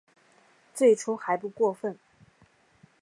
[0.73, 1.95] 最初还不过分